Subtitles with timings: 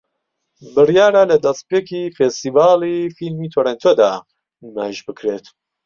[0.73, 4.11] بڕیارە لە دەستپێکی فێستیڤاڵی فیلمی تۆرێنتۆ دا
[4.63, 5.45] نمایش بکرێت